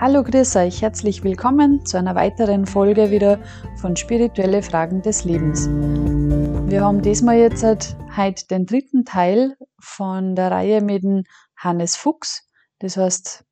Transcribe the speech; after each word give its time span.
Hallo, 0.00 0.24
grüß 0.24 0.56
euch, 0.56 0.80
herzlich 0.80 1.24
willkommen 1.24 1.84
zu 1.84 1.98
einer 1.98 2.14
weiteren 2.14 2.64
Folge 2.64 3.10
wieder 3.10 3.38
von 3.76 3.96
Spirituelle 3.96 4.62
Fragen 4.62 5.02
des 5.02 5.24
Lebens. 5.24 5.68
Wir 5.68 6.82
haben 6.82 7.02
diesmal 7.02 7.36
jetzt 7.36 7.62
heute 8.16 8.46
den 8.46 8.64
dritten 8.64 9.04
Teil 9.04 9.58
von 9.78 10.34
der 10.36 10.52
Reihe 10.52 10.80
mit 10.80 11.02
dem 11.02 11.24
Hannes 11.54 11.96
Fuchs. 11.96 12.48
Das 12.78 12.96
heißt 12.96 13.44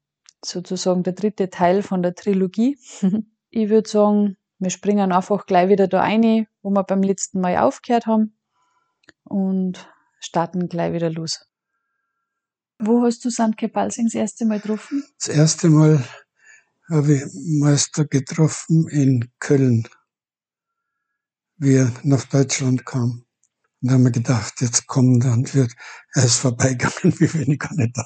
sozusagen 0.43 1.03
der 1.03 1.13
dritte 1.13 1.51
Teil 1.51 1.83
von 1.83 2.03
der 2.03 2.15
Trilogie. 2.15 2.79
Ich 3.51 3.69
würde 3.69 3.89
sagen, 3.89 4.37
wir 4.59 4.71
springen 4.71 5.13
einfach 5.13 5.45
gleich 5.45 5.69
wieder 5.69 5.87
da 5.87 6.01
rein, 6.01 6.47
wo 6.63 6.71
wir 6.71 6.85
beim 6.85 7.03
letzten 7.03 7.41
Mal 7.41 7.59
aufgehört 7.59 8.07
haben 8.07 8.39
und 9.25 9.87
starten 10.19 10.69
gleich 10.69 10.95
wieder 10.95 11.11
los. 11.11 11.47
Wo 12.79 13.03
hast 13.03 13.25
du 13.25 13.31
Sandke 13.31 13.69
Balsing 13.69 14.07
das 14.07 14.15
erste 14.15 14.47
Mal 14.47 14.61
getroffen? 14.61 15.03
Das 15.19 15.29
erste 15.29 15.71
Mal 15.71 16.05
habe 16.89 17.15
ich 17.15 17.23
Meister 17.61 18.05
getroffen 18.05 18.89
in 18.89 19.31
Köln, 19.39 19.89
wie 21.57 21.75
er 21.75 21.93
nach 22.03 22.25
Deutschland 22.25 22.87
kam. 22.87 23.25
Und 23.81 23.91
haben 23.93 24.05
wir 24.05 24.11
gedacht, 24.11 24.55
jetzt 24.61 24.87
kommt 24.87 25.25
er 25.25 25.33
und 25.33 25.55
wird, 25.55 25.73
er 26.15 26.25
ist 26.25 26.37
vorbeigegangen, 26.37 27.15
wie 27.21 27.33
wenn 27.35 27.53
ich 27.53 27.59
gar 27.59 27.75
nicht 27.75 27.97
da 27.97 28.05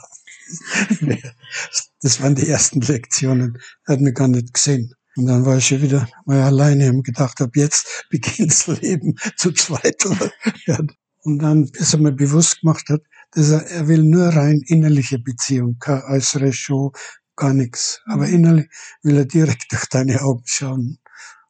Das 2.02 2.20
waren 2.20 2.34
die 2.34 2.48
ersten 2.48 2.80
Lektionen. 2.80 3.58
Er 3.86 3.94
hat 3.94 4.00
mich 4.00 4.14
gar 4.14 4.28
nicht 4.28 4.52
gesehen. 4.52 4.94
Und 5.16 5.26
dann 5.26 5.44
war 5.44 5.58
ich 5.58 5.66
schon 5.66 5.82
wieder 5.82 6.08
mal 6.24 6.40
alleine 6.40 6.90
und 6.90 7.04
gedacht 7.04 7.40
habe, 7.40 7.52
jetzt 7.54 8.06
beginnt 8.10 8.50
das 8.50 8.66
Leben 8.80 9.14
zu 9.36 9.52
zweit. 9.52 10.04
und 11.22 11.38
dann, 11.38 11.70
bis 11.70 11.92
er 11.92 12.00
mir 12.00 12.12
bewusst 12.12 12.60
gemacht 12.60 12.88
hat, 12.88 13.02
dass 13.32 13.50
er, 13.50 13.66
er 13.66 13.88
will 13.88 14.02
nur 14.02 14.28
rein 14.28 14.62
innerliche 14.66 15.18
Beziehung, 15.18 15.76
keine 15.78 16.04
äußere 16.04 16.52
Show, 16.52 16.92
gar 17.36 17.54
nichts. 17.54 18.00
Aber 18.06 18.26
mhm. 18.26 18.34
innerlich 18.34 18.68
will 19.02 19.16
er 19.16 19.24
direkt 19.24 19.66
durch 19.72 19.86
deine 19.86 20.22
Augen 20.22 20.44
schauen 20.46 20.98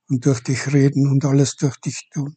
und 0.09 0.27
durch 0.27 0.41
dich 0.41 0.73
reden 0.73 1.07
und 1.09 1.25
alles 1.25 1.57
durch 1.57 1.77
dich 1.77 2.09
tun. 2.13 2.37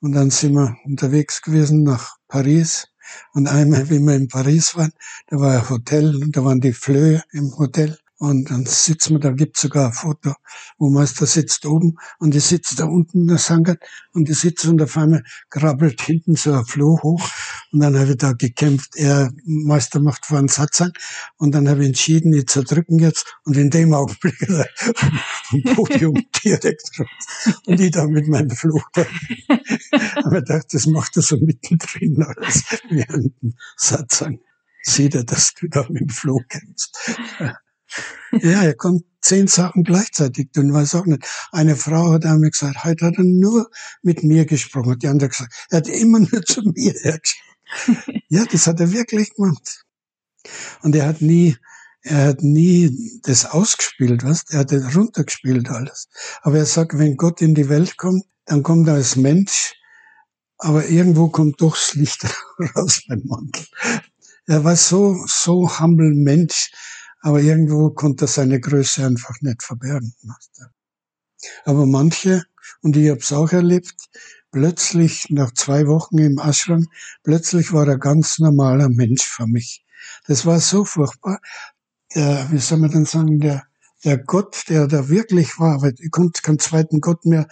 Und 0.00 0.12
dann 0.12 0.30
sind 0.30 0.54
wir 0.54 0.76
unterwegs 0.84 1.42
gewesen 1.42 1.84
nach 1.84 2.16
Paris. 2.28 2.88
Und 3.32 3.48
einmal, 3.48 3.88
wie 3.90 4.00
wir 4.00 4.14
in 4.16 4.28
Paris 4.28 4.76
waren, 4.76 4.92
da 5.28 5.38
war 5.38 5.60
ein 5.60 5.68
Hotel 5.68 6.16
und 6.16 6.36
da 6.36 6.44
waren 6.44 6.60
die 6.60 6.72
Flöhe 6.72 7.22
im 7.32 7.56
Hotel. 7.56 7.98
Und 8.22 8.52
dann 8.52 8.66
sitzen 8.66 9.14
wir, 9.14 9.18
da 9.18 9.32
gibt's 9.32 9.62
sogar 9.62 9.86
ein 9.86 9.92
Foto, 9.92 10.32
wo 10.78 10.90
Meister 10.90 11.26
sitzt 11.26 11.66
oben 11.66 11.96
und 12.20 12.36
ich 12.36 12.44
sitze 12.44 12.76
da 12.76 12.84
unten 12.84 13.22
in 13.22 13.26
der 13.26 13.38
Sankert 13.38 13.82
und 14.12 14.30
ich 14.30 14.38
sitze 14.38 14.70
und 14.70 14.80
auf 14.80 14.96
einmal 14.96 15.24
krabbelt 15.50 16.00
hinten 16.02 16.36
so 16.36 16.52
ein 16.52 16.64
Floh 16.64 17.00
hoch 17.02 17.28
und 17.72 17.80
dann 17.80 17.98
habe 17.98 18.12
ich 18.12 18.18
da 18.18 18.32
gekämpft. 18.32 18.94
Er, 18.94 19.32
Meister 19.44 19.98
macht 19.98 20.24
vor 20.24 20.38
einen 20.38 20.46
Satzang 20.46 20.92
und 21.36 21.52
dann 21.52 21.68
habe 21.68 21.80
ich 21.80 21.88
entschieden, 21.88 22.32
ich 22.32 22.46
zerdrücken 22.46 23.00
jetzt 23.00 23.26
und 23.42 23.56
in 23.56 23.70
dem 23.70 23.92
Augenblick 23.92 24.38
vom 24.38 25.62
Podium 25.74 26.14
direkt. 26.44 26.92
Und 27.66 27.80
ich 27.80 27.90
da 27.90 28.06
mit 28.06 28.28
meinem 28.28 28.50
Floh 28.50 28.80
da. 28.92 29.04
Aber 30.22 30.38
ich 30.38 30.44
dachte, 30.44 30.68
das 30.70 30.86
macht 30.86 31.16
er 31.16 31.22
so 31.22 31.38
mittendrin 31.38 32.22
alles 32.22 32.62
während 32.88 33.42
dem 33.42 33.54
Satzang. 33.76 34.38
Sieht 34.84 35.16
er, 35.16 35.24
dass 35.24 35.54
du 35.54 35.66
da 35.66 35.84
mit 35.88 36.02
dem 36.02 36.08
Floh 36.08 36.40
kämpfst. 36.48 37.18
Ja, 38.32 38.62
er 38.62 38.74
kommt 38.74 39.04
zehn 39.20 39.46
Sachen 39.46 39.84
gleichzeitig 39.84 40.50
tun, 40.52 40.72
weiß 40.72 40.94
auch 40.96 41.06
nicht. 41.06 41.26
Eine 41.52 41.76
Frau 41.76 42.12
hat 42.12 42.24
einmal 42.24 42.50
gesagt, 42.50 42.84
heute 42.84 43.06
hat 43.06 43.18
er 43.18 43.24
nur 43.24 43.70
mit 44.02 44.24
mir 44.24 44.44
gesprochen. 44.46 44.98
Die 44.98 45.08
andere 45.08 45.28
gesagt, 45.28 45.52
er 45.70 45.78
hat 45.78 45.88
immer 45.88 46.18
nur 46.18 46.42
zu 46.42 46.62
mir 46.62 46.92
hergeschaut. 46.92 47.52
ja, 48.28 48.44
das 48.44 48.66
hat 48.66 48.80
er 48.80 48.92
wirklich 48.92 49.34
gemacht. 49.34 49.84
Und 50.82 50.94
er 50.94 51.06
hat 51.06 51.22
nie, 51.22 51.56
er 52.02 52.26
hat 52.26 52.42
nie 52.42 53.20
das 53.22 53.46
ausgespielt, 53.46 54.24
was? 54.24 54.44
Er 54.50 54.60
hat 54.60 54.72
das 54.72 54.94
runtergespielt 54.94 55.70
alles. 55.70 56.08
Aber 56.42 56.58
er 56.58 56.66
sagt, 56.66 56.98
wenn 56.98 57.16
Gott 57.16 57.40
in 57.40 57.54
die 57.54 57.68
Welt 57.68 57.96
kommt, 57.96 58.24
dann 58.44 58.62
kommt 58.62 58.88
er 58.88 58.94
als 58.94 59.16
Mensch, 59.16 59.74
aber 60.58 60.88
irgendwo 60.88 61.28
kommt 61.28 61.60
doch 61.60 61.76
das 61.76 61.94
Licht 61.94 62.26
raus 62.76 63.02
beim 63.08 63.22
Mantel. 63.24 63.64
Er 64.46 64.64
war 64.64 64.76
so, 64.76 65.24
so 65.28 65.78
humble 65.78 66.12
Mensch 66.14 66.72
aber 67.22 67.40
irgendwo 67.40 67.90
konnte 67.90 68.24
er 68.24 68.28
seine 68.28 68.60
Größe 68.60 69.06
einfach 69.06 69.40
nicht 69.40 69.62
verbergen. 69.62 70.14
Aber 71.64 71.86
manche, 71.86 72.44
und 72.82 72.96
ich 72.96 73.08
habe 73.08 73.20
es 73.20 73.32
auch 73.32 73.52
erlebt, 73.52 73.94
plötzlich 74.50 75.30
nach 75.30 75.52
zwei 75.54 75.86
Wochen 75.86 76.18
im 76.18 76.38
Ashram, 76.38 76.88
plötzlich 77.22 77.72
war 77.72 77.88
er 77.88 77.98
ganz 77.98 78.38
normaler 78.38 78.88
Mensch 78.88 79.22
für 79.22 79.46
mich. 79.46 79.84
Das 80.26 80.44
war 80.46 80.60
so 80.60 80.84
furchtbar. 80.84 81.40
Der, 82.14 82.48
wie 82.50 82.58
soll 82.58 82.78
man 82.78 82.90
denn 82.90 83.06
sagen, 83.06 83.40
der, 83.40 83.62
der 84.04 84.18
Gott, 84.18 84.64
der 84.68 84.88
da 84.88 85.08
wirklich 85.08 85.58
war, 85.58 85.80
weil 85.80 85.94
ich 85.98 86.10
konnte 86.10 86.42
keinen 86.42 86.58
zweiten 86.58 87.00
Gott 87.00 87.24
mehr 87.24 87.46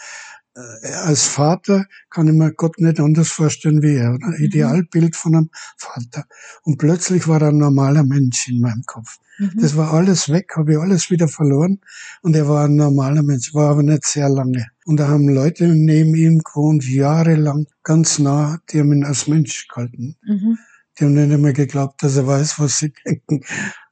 als 0.55 1.27
Vater 1.27 1.87
kann 2.11 2.27
ich 2.27 2.35
mir 2.35 2.53
Gott 2.53 2.81
nicht 2.81 2.99
anders 2.99 3.29
vorstellen 3.29 3.83
wie 3.83 3.95
er. 3.95 4.15
Oder? 4.15 4.27
Mhm. 4.27 4.45
Idealbild 4.45 5.17
von 5.17 5.37
einem 5.37 5.51
Vater. 5.77 6.25
Und 6.63 6.79
plötzlich 6.79 7.29
war 7.29 7.41
er 7.41 7.49
ein 7.49 7.59
normaler 7.59 8.05
Mensch 8.05 8.49
in 8.49 8.61
meinem 8.61 8.83
Kopf. 8.85 9.19
Mhm. 9.39 9.61
Das 9.61 9.77
war 9.77 9.93
alles 9.95 10.29
weg, 10.29 10.53
habe 10.57 10.73
ich 10.73 10.79
alles 10.79 11.11
wieder 11.11 11.29
verloren. 11.29 11.81
Und 12.23 12.35
er 12.35 12.49
war 12.49 12.65
ein 12.65 12.77
normaler 12.77 13.23
Mensch, 13.23 13.55
war 13.55 13.71
aber 13.71 13.83
nicht 13.83 14.05
sehr 14.05 14.29
lange. 14.29 14.67
Und 14.85 14.99
da 14.99 15.09
haben 15.09 15.29
Leute 15.29 15.69
neben 15.69 16.15
ihm 16.15 16.41
gewohnt, 16.41 16.85
jahrelang, 16.85 17.67
ganz 17.85 18.19
nah, 18.19 18.59
die 18.71 18.81
haben 18.81 18.93
ihn 18.93 19.05
als 19.05 19.29
Mensch 19.29 19.69
gehalten. 19.69 20.17
Mhm. 20.23 20.59
Die 20.99 21.05
haben 21.05 21.15
nicht 21.15 21.33
einmal 21.33 21.53
geglaubt, 21.53 22.03
dass 22.03 22.17
er 22.17 22.27
weiß, 22.27 22.59
was 22.59 22.79
sie 22.79 22.93
denken. 23.07 23.41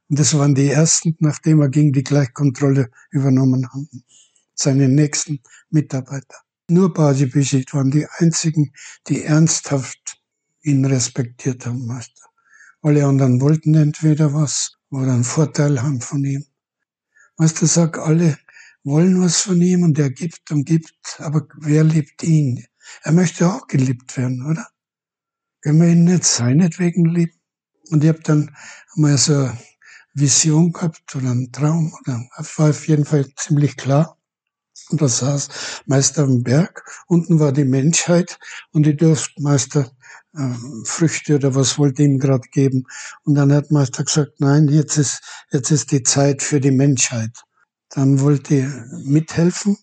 Und 0.09 0.19
das 0.19 0.37
waren 0.37 0.55
die 0.55 0.67
ersten, 0.67 1.15
nachdem 1.19 1.61
er 1.61 1.69
gegen 1.69 1.93
die 1.93 2.03
Gleichkontrolle 2.03 2.89
übernommen 3.11 3.71
haben. 3.71 4.03
Seine 4.55 4.89
nächsten 4.89 5.39
Mitarbeiter. 5.69 6.35
Nur 6.71 6.93
Baji 6.93 7.25
Bishit 7.25 7.73
waren 7.73 7.89
die 7.89 8.05
einzigen, 8.19 8.71
die 9.07 9.23
ernsthaft 9.23 10.21
ihn 10.61 10.85
respektiert 10.85 11.65
haben, 11.65 11.87
Meister. 11.87 12.27
Alle 12.83 13.07
anderen 13.07 13.41
wollten 13.41 13.73
entweder 13.73 14.35
was 14.35 14.77
oder 14.91 15.13
einen 15.13 15.23
Vorteil 15.23 15.81
haben 15.81 15.99
von 15.99 16.23
ihm. 16.23 16.45
Meister 17.37 17.65
sagt, 17.65 17.97
alle 17.97 18.37
wollen 18.83 19.19
was 19.19 19.41
von 19.41 19.59
ihm 19.59 19.81
und 19.81 19.97
er 19.97 20.11
gibt 20.11 20.51
und 20.51 20.65
gibt, 20.65 21.17
aber 21.17 21.47
wer 21.57 21.83
liebt 21.83 22.21
ihn? 22.21 22.63
Er 23.01 23.13
möchte 23.13 23.51
auch 23.51 23.65
geliebt 23.65 24.15
werden, 24.15 24.45
oder? 24.45 24.67
Können 25.61 25.81
wir 25.81 25.89
ihn 25.89 26.03
nicht 26.03 26.23
seinetwegen 26.23 27.05
lieben? 27.05 27.39
Und 27.89 28.03
ich 28.03 28.09
habe 28.09 28.21
dann 28.21 28.55
mal 28.95 29.17
so 29.17 29.33
eine 29.33 29.57
Vision 30.13 30.71
gehabt 30.71 31.15
oder 31.15 31.31
einen 31.31 31.51
Traum, 31.51 31.93
oder 32.01 32.29
war 32.57 32.69
auf 32.69 32.87
jeden 32.87 33.05
Fall 33.05 33.25
ziemlich 33.35 33.75
klar. 33.75 34.18
Und 34.89 35.01
da 35.01 35.07
saß 35.07 35.49
Meister 35.85 36.23
am 36.23 36.43
Berg, 36.43 36.83
unten 37.07 37.39
war 37.39 37.51
die 37.51 37.65
Menschheit 37.65 38.39
und 38.71 38.85
die 38.85 38.95
durften 38.95 39.43
Meister 39.43 39.91
äh, 40.33 40.53
Früchte 40.83 41.35
oder 41.35 41.55
was 41.55 41.77
wollte 41.77 42.03
ihm 42.03 42.17
gerade 42.17 42.47
geben. 42.51 42.85
Und 43.23 43.35
dann 43.35 43.53
hat 43.53 43.71
Meister 43.71 44.03
gesagt, 44.03 44.39
nein, 44.39 44.67
jetzt 44.67 44.97
ist, 44.97 45.21
jetzt 45.51 45.71
ist 45.71 45.91
die 45.91 46.03
Zeit 46.03 46.41
für 46.41 46.59
die 46.59 46.71
Menschheit. 46.71 47.43
Dann 47.89 48.19
wollte 48.19 48.55
ich 48.55 48.65
mithelfen 49.05 49.77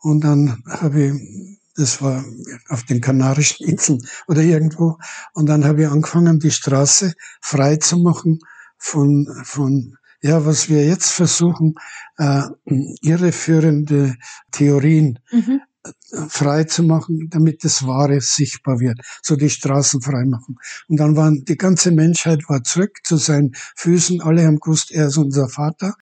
und 0.00 0.22
dann 0.22 0.62
habe 0.68 1.02
ich, 1.02 1.58
das 1.74 2.02
war 2.02 2.24
auf 2.68 2.84
den 2.84 3.00
Kanarischen 3.00 3.66
Inseln 3.66 4.00
oder 4.26 4.42
irgendwo, 4.42 4.98
und 5.34 5.46
dann 5.46 5.64
habe 5.64 5.82
ich 5.82 5.88
angefangen, 5.88 6.40
die 6.40 6.50
Straße 6.50 7.14
frei 7.40 7.76
zu 7.76 7.98
machen 7.98 8.40
von, 8.78 9.26
von 9.44 9.96
ja, 10.20 10.44
was 10.44 10.68
wir 10.68 10.84
jetzt 10.86 11.10
versuchen, 11.10 11.74
äh, 12.16 12.42
irreführende 13.00 14.16
Theorien 14.50 15.18
mhm. 15.30 15.60
frei 16.28 16.64
zu 16.64 16.82
machen, 16.82 17.28
damit 17.30 17.64
das 17.64 17.86
Wahre 17.86 18.20
sichtbar 18.20 18.80
wird, 18.80 19.00
so 19.22 19.36
die 19.36 19.50
Straßen 19.50 20.02
frei 20.02 20.24
machen. 20.24 20.56
Und 20.88 20.98
dann 20.98 21.16
waren 21.16 21.44
die 21.44 21.56
ganze 21.56 21.92
Menschheit 21.92 22.48
war 22.48 22.64
zurück 22.64 22.98
zu 23.04 23.16
seinen 23.16 23.52
Füßen, 23.76 24.20
alle 24.20 24.44
haben 24.44 24.58
gewusst, 24.58 24.90
er 24.90 25.06
ist 25.06 25.18
unser 25.18 25.48
Vater. 25.48 25.94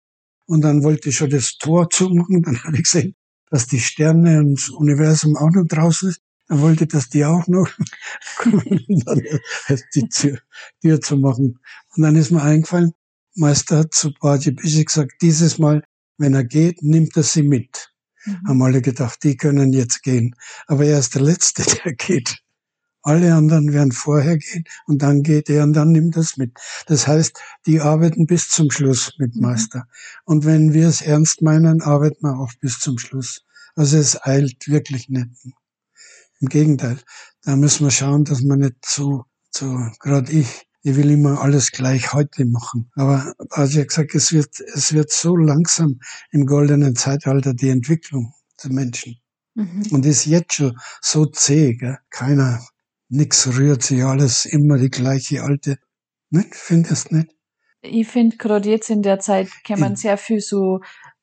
Und 0.46 0.62
dann 0.62 0.82
wollte 0.82 1.08
ich 1.08 1.16
schon 1.16 1.30
das 1.30 1.58
Tor 1.58 1.90
zumachen, 1.90 2.42
dann 2.42 2.62
habe 2.64 2.76
ich 2.76 2.84
gesehen, 2.84 3.14
dass 3.50 3.66
die 3.66 3.80
Sterne 3.80 4.38
und 4.38 4.54
das 4.54 4.70
Universum 4.70 5.36
auch 5.36 5.50
noch 5.50 5.66
draußen 5.66 6.10
ist. 6.10 6.20
Dann 6.48 6.60
wollte 6.60 6.84
ich, 6.84 6.90
dass 6.90 7.08
die 7.08 7.24
auch 7.24 7.46
noch 7.48 7.68
kommen, 8.36 8.84
dann 9.04 9.20
die 9.94 10.08
Tür, 10.08 10.38
Tür 10.80 11.00
zu 11.00 11.16
machen. 11.16 11.58
Und 11.96 12.02
dann 12.02 12.16
ist 12.16 12.30
mir 12.30 12.42
eingefallen, 12.42 12.92
Meister 13.36 13.78
hat 13.78 13.94
zu 13.94 14.12
Baji 14.14 14.50
Bishi 14.50 14.84
gesagt, 14.84 15.20
dieses 15.20 15.58
Mal, 15.58 15.82
wenn 16.18 16.34
er 16.34 16.44
geht, 16.44 16.82
nimmt 16.82 17.16
er 17.16 17.22
sie 17.22 17.42
mit. 17.42 17.92
Mhm. 18.24 18.48
Haben 18.48 18.62
alle 18.62 18.82
gedacht, 18.82 19.22
die 19.22 19.36
können 19.36 19.72
jetzt 19.72 20.02
gehen. 20.02 20.34
Aber 20.66 20.84
er 20.84 20.98
ist 20.98 21.14
der 21.14 21.22
Letzte, 21.22 21.62
der 21.84 21.94
geht. 21.94 22.38
Alle 23.02 23.34
anderen 23.34 23.72
werden 23.72 23.92
vorher 23.92 24.36
gehen 24.38 24.64
und 24.86 25.00
dann 25.02 25.22
geht 25.22 25.48
er 25.48 25.62
und 25.62 25.74
dann 25.74 25.92
nimmt 25.92 26.16
er 26.16 26.22
es 26.22 26.36
mit. 26.36 26.58
Das 26.86 27.06
heißt, 27.06 27.38
die 27.66 27.80
arbeiten 27.80 28.26
bis 28.26 28.48
zum 28.48 28.70
Schluss 28.70 29.12
mit 29.18 29.36
mhm. 29.36 29.42
Meister. 29.42 29.86
Und 30.24 30.44
wenn 30.44 30.72
wir 30.72 30.88
es 30.88 31.02
ernst 31.02 31.42
meinen, 31.42 31.82
arbeiten 31.82 32.26
wir 32.26 32.38
auch 32.38 32.52
bis 32.60 32.80
zum 32.80 32.98
Schluss. 32.98 33.42
Also 33.76 33.98
es 33.98 34.20
eilt 34.24 34.66
wirklich 34.68 35.08
nicht. 35.08 35.28
Im 36.40 36.48
Gegenteil, 36.48 36.98
da 37.42 37.54
müssen 37.56 37.86
wir 37.86 37.90
schauen, 37.90 38.24
dass 38.24 38.42
man 38.42 38.58
nicht 38.58 38.76
zu, 38.82 39.24
zu, 39.50 39.90
gerade 40.00 40.32
ich, 40.32 40.66
Ich 40.86 40.94
will 40.94 41.10
immer 41.10 41.40
alles 41.40 41.72
gleich 41.72 42.12
heute 42.12 42.44
machen. 42.44 42.92
Aber 42.94 43.34
also 43.50 43.72
ich 43.72 43.78
habe 43.78 43.86
gesagt, 43.86 44.14
es 44.14 44.32
wird, 44.32 44.60
es 44.72 44.92
wird 44.92 45.10
so 45.10 45.36
langsam 45.36 45.98
im 46.30 46.46
goldenen 46.46 46.94
Zeitalter 46.94 47.54
die 47.54 47.70
Entwicklung 47.70 48.32
der 48.62 48.70
Menschen. 48.70 49.16
Mhm. 49.54 49.82
Und 49.90 50.06
ist 50.06 50.26
jetzt 50.26 50.52
schon 50.52 50.78
so 51.00 51.26
zäh, 51.26 51.74
gell? 51.74 51.98
keiner, 52.10 52.64
nix 53.08 53.48
rührt 53.48 53.82
sich, 53.82 54.04
alles 54.04 54.44
immer 54.44 54.78
die 54.78 54.90
gleiche 54.90 55.42
alte. 55.42 55.78
Nicht? 56.30 56.54
Findest 56.54 57.10
nicht? 57.10 57.34
Ich 57.82 58.06
finde 58.06 58.36
gerade 58.36 58.70
jetzt 58.70 58.88
in 58.88 59.02
der 59.02 59.18
Zeit 59.18 59.48
kann 59.64 59.80
man 59.80 59.96
sehr 59.96 60.16
viel 60.16 60.38
so 60.38 60.82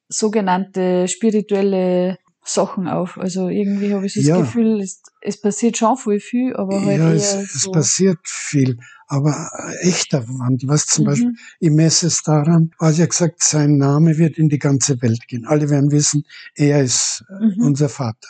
sogenannte 0.09 1.07
spirituelle 1.07 2.18
Sachen 2.44 2.88
auf. 2.88 3.18
Also 3.18 3.48
irgendwie 3.48 3.94
habe 3.94 4.06
ich 4.06 4.16
das 4.16 4.25
ja. 4.25 4.39
Gefühl, 4.39 4.81
es, 4.81 5.01
es, 5.21 5.39
passiert 5.39 5.77
schon 5.77 5.95
viel, 5.95 6.19
viel 6.19 6.56
aber 6.56 6.83
halt 6.83 7.00
ja, 7.00 7.13
es, 7.13 7.31
so. 7.31 7.39
es 7.39 7.71
passiert 7.71 8.19
viel, 8.25 8.77
aber 9.13 9.51
echter 9.81 10.27
Wandel. 10.27 10.69
Was 10.69 10.88
zum 10.88 11.04
mhm. 11.04 11.07
Beispiel, 11.07 11.33
ich 11.60 11.69
messe 11.69 12.07
es 12.07 12.24
daran, 12.24 12.71
was 12.80 12.98
ja 12.98 13.06
gesagt, 13.06 13.44
sein 13.44 13.77
Name 13.77 14.18
wird 14.18 14.39
in 14.39 14.50
die 14.50 14.57
ganze 14.57 15.00
Welt 15.04 15.27
gehen. 15.27 15.45
Alle 15.45 15.69
werden 15.69 15.92
wissen, 15.92 16.24
er 16.56 16.81
ist 16.81 17.24
äh, 17.30 17.45
mhm. 17.45 17.63
unser 17.63 17.89
Vater. 17.89 18.30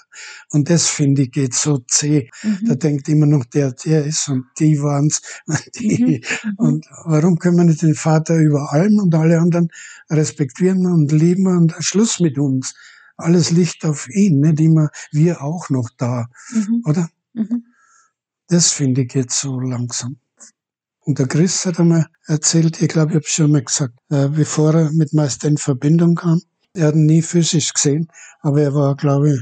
Und 0.51 0.69
das 0.69 0.87
finde 0.87 1.21
ich 1.21 1.31
geht 1.31 1.53
so 1.53 1.77
zäh. 1.87 2.29
Mhm. 2.43 2.67
Da 2.67 2.75
denkt 2.75 3.07
immer 3.07 3.25
noch 3.25 3.45
der, 3.45 3.71
der 3.71 4.05
ist 4.05 4.27
und 4.27 4.43
die 4.59 4.77
waren's, 4.81 5.21
die. 5.79 6.21
Mhm. 6.43 6.49
Mhm. 6.49 6.55
Und 6.57 6.85
warum 7.05 7.39
können 7.39 7.57
wir 7.57 7.63
nicht 7.63 7.81
den 7.81 7.95
Vater 7.95 8.35
über 8.35 8.73
allem 8.73 8.99
und 8.99 9.15
alle 9.15 9.39
anderen 9.39 9.69
respektieren 10.09 10.85
und 10.85 11.13
lieben 11.13 11.47
und 11.47 11.73
Schluss 11.79 12.19
mit 12.19 12.37
uns? 12.37 12.75
alles 13.15 13.51
Licht 13.51 13.85
auf 13.85 14.09
ihn, 14.09 14.39
nicht 14.39 14.59
immer 14.59 14.89
wir 15.11 15.43
auch 15.43 15.69
noch 15.69 15.91
da, 15.97 16.25
mhm. 16.51 16.81
oder? 16.83 17.09
Das 18.47 18.71
finde 18.71 19.03
ich 19.03 19.13
jetzt 19.13 19.39
so 19.39 19.59
langsam. 19.59 20.17
Und 21.05 21.19
der 21.19 21.27
Chris 21.27 21.65
hat 21.65 21.79
einmal 21.79 22.07
erzählt, 22.27 22.81
ich 22.81 22.87
glaube, 22.87 23.11
ich 23.11 23.15
habe 23.15 23.27
schon 23.27 23.51
mal 23.51 23.63
gesagt, 23.63 23.93
äh, 24.09 24.29
bevor 24.29 24.73
er 24.73 24.91
mit 24.93 25.13
Meister 25.13 25.49
in 25.49 25.57
Verbindung 25.57 26.15
kam, 26.15 26.41
er 26.73 26.87
hat 26.87 26.95
ihn 26.95 27.05
nie 27.05 27.21
physisch 27.21 27.73
gesehen, 27.73 28.07
aber 28.41 28.61
er 28.61 28.73
war, 28.73 28.95
glaube 28.95 29.33
ich, 29.33 29.41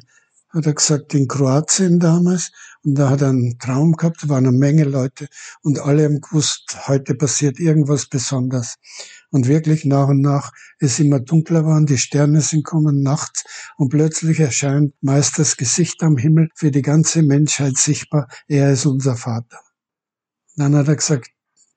hat 0.50 0.66
er 0.66 0.74
gesagt, 0.74 1.14
in 1.14 1.28
Kroatien 1.28 2.00
damals. 2.00 2.52
Und 2.84 2.96
da 2.96 3.10
hat 3.10 3.22
er 3.22 3.30
einen 3.30 3.60
Traum 3.60 3.94
gehabt, 3.94 4.24
da 4.24 4.30
waren 4.30 4.48
eine 4.48 4.58
Menge 4.58 4.86
Leute 4.86 5.28
und 5.62 5.80
alle 5.80 6.04
haben 6.04 6.20
gewusst, 6.20 6.78
heute 6.88 7.14
passiert 7.14 7.60
irgendwas 7.60 8.08
Besonderes. 8.08 8.76
Und 9.30 9.48
wirklich 9.48 9.86
nach 9.86 10.08
und 10.08 10.22
nach 10.22 10.52
es 10.80 11.00
immer 11.00 11.20
dunkler 11.20 11.66
war 11.66 11.78
und 11.78 11.90
die 11.90 12.00
Sterne 12.00 12.42
sind 12.42 12.66
kommen 12.66 13.04
nachts 13.04 13.44
und 13.78 13.90
plötzlich 13.90 14.40
erscheint 14.40 14.94
meist 15.02 15.38
das 15.38 15.58
Gesicht 15.58 16.02
am 16.02 16.18
Himmel 16.18 16.50
für 16.56 16.72
die 16.72 16.82
ganze 16.82 17.22
Menschheit 17.22 17.78
sichtbar. 17.78 18.28
Er 18.48 18.72
ist 18.72 18.86
unser 18.88 19.16
Vater. 19.16 19.60
Dann 20.56 20.76
hat 20.76 20.88
er 20.88 20.96
gesagt, 20.96 21.30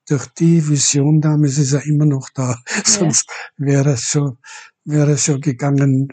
durch 0.08 0.26
die 0.28 0.66
Vision 0.68 1.20
damals 1.20 1.58
ist 1.58 1.72
er 1.72 1.84
immer 1.86 2.06
noch 2.06 2.28
da. 2.34 2.50
Ja. 2.50 2.82
Sonst 2.84 3.30
wäre 3.56 3.92
es 3.92 4.02
schon, 4.02 4.38
wäre 4.84 5.12
es 5.12 5.24
schon 5.24 5.40
gegangen. 5.40 6.08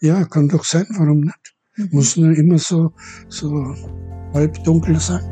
Ja, 0.00 0.24
kann 0.24 0.48
doch 0.48 0.64
sein, 0.64 0.86
warum 0.90 1.20
nicht? 1.20 1.54
Mhm. 1.76 1.88
Muss 1.92 2.16
nur 2.16 2.36
immer 2.36 2.58
so, 2.58 2.92
so 3.28 3.74
halb 4.32 4.62
dunkel 4.64 5.00
sein. 5.00 5.24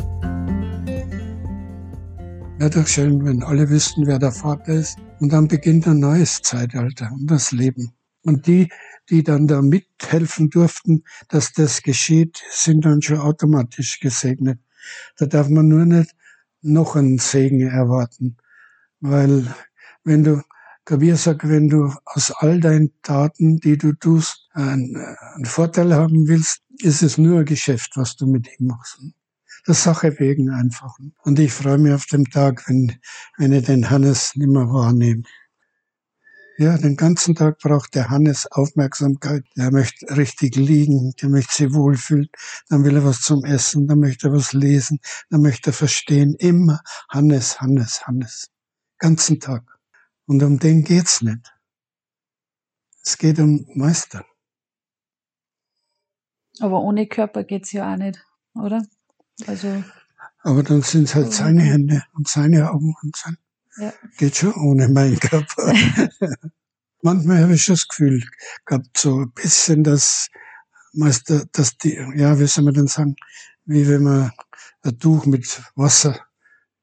Wäre 2.59 2.71
doch 2.71 2.87
schön, 2.87 3.25
wenn 3.25 3.43
alle 3.43 3.69
wüssten, 3.69 4.07
wer 4.07 4.19
der 4.19 4.33
Vater 4.33 4.75
ist. 4.75 4.97
Und 5.21 5.33
dann 5.33 5.49
beginnt 5.49 5.87
ein 5.87 5.99
neues 5.99 6.43
Zeitalter 6.43 7.11
und 7.13 7.31
das 7.31 7.53
Leben. 7.53 7.93
Und 8.25 8.47
die, 8.47 8.69
die 9.11 9.25
dann 9.25 9.49
da 9.49 9.61
mithelfen 9.63 10.49
durften, 10.49 11.03
dass 11.29 11.53
das 11.53 11.83
geschieht, 11.83 12.41
sind 12.51 12.85
dann 12.85 13.03
schon 13.03 13.19
automatisch 13.19 13.99
gesegnet. 13.99 14.61
Da 15.19 15.27
darf 15.27 15.49
man 15.49 15.69
nur 15.69 15.85
nicht 15.85 16.15
noch 16.63 16.97
einen 16.97 17.19
Segen 17.19 17.61
erwarten. 17.61 18.37
Weil 19.01 19.55
wenn 20.05 20.25
du 20.25 20.43
Kabir 20.85 21.17
sagt, 21.17 21.49
wenn 21.49 21.69
du 21.69 21.93
aus 22.05 22.33
all 22.33 22.61
deinen 22.61 22.93
Taten, 23.03 23.59
die 23.59 23.79
du 23.79 23.93
tust, 23.93 24.49
einen, 24.53 24.97
einen 24.97 25.45
Vorteil 25.45 25.95
haben 25.95 26.27
willst, 26.27 26.63
ist 26.79 27.03
es 27.03 27.19
nur 27.19 27.45
Geschäft, 27.45 27.93
was 27.95 28.17
du 28.17 28.27
mit 28.27 28.49
ihm 28.59 28.67
machst. 28.67 29.01
Der 29.67 29.75
Sache 29.75 30.19
wegen 30.19 30.51
einfach. 30.51 30.99
Und 31.23 31.39
ich 31.39 31.53
freue 31.53 31.79
mich 31.79 31.93
auf 31.93 32.07
den 32.07 32.25
Tag, 32.25 32.69
wenn, 32.69 32.99
wenn 33.39 33.53
ich 33.53 33.65
den 33.65 33.91
Hannes 33.91 34.35
nimmer 34.35 34.73
wahrnehme. 34.73 35.23
Ja, 36.59 36.77
den 36.77 36.97
ganzen 36.97 37.35
Tag 37.35 37.59
braucht 37.59 37.95
der 37.95 38.11
Hannes 38.11 38.47
Aufmerksamkeit. 38.51 39.45
Der 39.57 39.73
möchte 39.73 40.17
richtig 40.17 40.55
liegen, 40.57 41.15
der 41.21 41.31
möchte 41.31 41.55
sich 41.55 41.73
wohlfühlen, 41.73 42.29
dann 42.69 42.85
will 42.85 42.97
er 42.97 43.05
was 43.05 43.21
zum 43.23 43.45
Essen, 43.45 43.87
dann 43.87 44.01
möchte 44.01 44.29
er 44.29 44.35
was 44.35 44.53
lesen, 44.53 45.01
dann 45.31 45.41
möchte 45.41 45.71
er 45.71 45.73
verstehen. 45.73 46.35
Immer 46.39 46.81
Hannes, 47.09 47.61
Hannes, 47.61 48.07
Hannes. 48.07 48.51
Ganzen 48.99 49.41
Tag. 49.41 49.65
Und 50.27 50.43
um 50.43 50.59
den 50.59 50.85
geht's 50.85 51.23
nicht. 51.23 51.53
Es 53.03 53.19
geht 53.19 53.39
um 53.39 53.67
Meister. 53.75 54.25
Aber 56.61 56.83
ohne 56.83 57.07
Körper 57.07 57.45
geht's 57.45 57.73
ja 57.73 57.93
auch 57.93 57.97
nicht, 57.97 58.23
oder? 58.55 58.83
Also. 59.47 59.83
Aber 60.43 60.63
dann 60.63 60.83
sind 60.83 61.05
es 61.05 61.15
halt 61.15 61.33
seine 61.33 61.63
Hände 61.63 62.03
und 62.13 62.29
seine 62.29 62.71
Augen 62.71 62.95
und 63.03 63.17
sein. 63.17 63.37
Ja. 63.77 63.93
Geht 64.19 64.37
schon 64.37 64.55
ohne 64.55 64.89
meinen 64.89 65.19
Körper. 65.19 65.73
Manchmal 67.03 67.43
habe 67.43 67.55
ich 67.55 67.67
das 67.67 67.89
Gefühl 67.89 68.23
gehabt, 68.65 68.97
so 68.97 69.21
ein 69.21 69.33
bisschen, 69.33 69.83
dass 69.83 70.29
Meister, 70.93 71.47
dass 71.53 71.77
die, 71.79 71.95
ja, 72.15 72.39
wie 72.39 72.47
soll 72.47 72.65
man 72.65 72.75
denn 72.75 72.87
sagen, 72.87 73.17
wie 73.65 73.89
wenn 73.89 74.03
man 74.03 74.33
ein 74.83 74.99
Tuch 74.99 75.27
mit 75.27 75.63
Wasser 75.75 76.21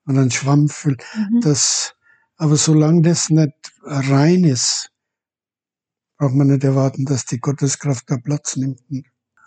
und 0.06 0.18
einen 0.18 0.32
Schwamm 0.32 0.68
füllt, 0.68 1.04
mhm. 1.16 1.42
dass 1.42 1.96
aber 2.40 2.56
solange 2.56 3.02
das 3.02 3.30
nicht 3.30 3.54
rein 3.84 4.46
ist, 4.46 4.92
braucht 6.18 6.36
man 6.36 6.48
nicht 6.48 6.64
erwarten, 6.64 7.04
dass 7.06 7.26
die 7.26 7.40
Gotteskraft 7.40 8.10
da 8.10 8.18
Platz 8.18 8.56
nimmt. 8.56 8.82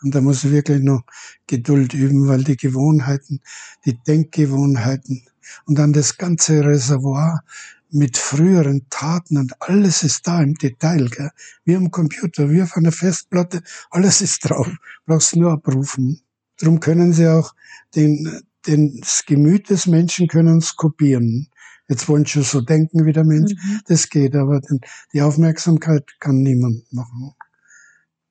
Und 0.03 0.15
da 0.15 0.21
muss 0.21 0.45
ich 0.45 0.51
wirklich 0.51 0.83
noch 0.83 1.03
Geduld 1.47 1.95
üben, 1.95 2.29
weil 2.29 2.45
die 2.45 2.57
Gewohnheiten, 2.57 3.41
die 3.87 3.99
Denkgewohnheiten 4.07 5.27
und 5.67 5.79
dann 5.79 5.93
das 5.93 6.17
ganze 6.17 6.65
Reservoir 6.65 7.43
mit 7.91 8.17
früheren 8.17 8.87
Taten 8.89 9.37
und 9.37 9.53
alles 9.61 10.03
ist 10.03 10.27
da 10.27 10.43
im 10.43 10.55
Detail, 10.55 11.09
gell? 11.09 11.31
wie 11.65 11.77
am 11.77 11.91
Computer, 11.91 12.51
wie 12.51 12.63
auf 12.63 12.77
einer 12.77 12.93
Festplatte, 12.93 13.63
alles 13.91 14.23
ist 14.23 14.49
drauf, 14.49 14.69
brauchst 15.05 15.37
nur 15.37 15.53
abrufen. 15.53 16.23
Darum 16.59 16.81
können 16.81 17.13
sie 17.13 17.29
auch 17.29 17.55
den, 17.95 18.43
den, 18.67 19.01
das 19.01 19.25
Gemüt 19.27 19.69
des 19.69 19.87
Menschen 19.87 20.29
können 20.29 20.59
es 20.59 20.77
kopieren. 20.77 21.49
Jetzt 21.89 22.09
wollen 22.09 22.25
sie 22.25 22.43
so 22.43 22.61
denken 22.61 23.05
wie 23.05 23.13
der 23.13 23.25
Mensch. 23.25 23.53
Mhm. 23.53 23.81
Das 23.87 24.09
geht, 24.09 24.35
aber 24.35 24.61
die 25.13 25.21
Aufmerksamkeit 25.21 26.09
kann 26.21 26.37
niemand 26.37 26.91
machen. 26.93 27.35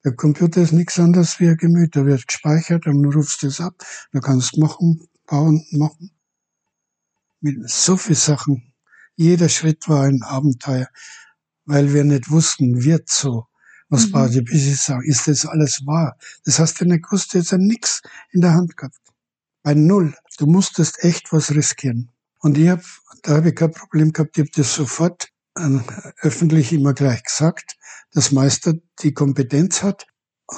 Der 0.04 0.14
Computer 0.14 0.62
ist 0.62 0.72
nichts 0.72 0.98
anderes 1.00 1.40
wie 1.40 1.50
ein 1.50 1.58
Gemüt. 1.58 1.96
Da 1.96 2.06
wird 2.06 2.28
gespeichert 2.28 2.88
und 2.88 3.04
du 3.04 3.12
rufst 3.12 3.44
es 3.44 3.60
ab. 3.60 3.76
Da 4.12 4.20
kannst 4.20 4.58
machen, 4.58 5.08
bauen, 5.28 5.64
machen. 5.72 6.12
Mit 7.42 7.70
so 7.70 7.98
viel 7.98 8.16
Sachen. 8.16 8.74
Jeder 9.16 9.50
Schritt 9.50 9.90
war 9.90 10.04
ein 10.04 10.22
Abenteuer, 10.24 10.88
weil 11.66 11.94
wir 11.94 12.04
nicht 12.04 12.30
wussten, 12.30 12.84
wird 12.84 13.10
so. 13.10 13.48
Was 13.90 14.08
mhm. 14.08 14.12
Badi 14.12 14.42
Bisi 14.42 14.74
sagt, 14.76 15.06
ist 15.06 15.28
das 15.28 15.46
alles 15.46 15.86
wahr? 15.86 16.18
Das 16.46 16.60
hast 16.60 16.80
du 16.80 16.86
nicht 16.86 17.04
gewusst, 17.04 17.34
jetzt 17.34 17.52
nichts 17.54 18.02
in 18.32 18.42
der 18.42 18.54
Hand 18.54 18.78
gehabt. 18.78 18.98
Bei 19.64 19.74
Null. 19.74 20.16
Du 20.38 20.46
musstest 20.46 21.04
echt 21.04 21.34
was 21.34 21.52
riskieren. 21.52 22.10
Und 22.40 22.58
ich 22.58 22.70
hab, 22.70 22.82
da 23.24 23.36
habe 23.36 23.50
ich 23.50 23.56
kein 23.56 23.72
Problem 23.72 24.14
gehabt, 24.14 24.38
ich 24.38 24.44
habe 24.44 24.52
das 24.56 24.74
sofort 24.74 25.30
äh, 25.56 25.80
öffentlich 26.22 26.72
immer 26.72 26.94
gleich 26.94 27.24
gesagt, 27.24 27.78
dass 28.12 28.32
Meister 28.32 28.76
die 29.02 29.14
Kompetenz 29.14 29.84
hat. 29.84 30.08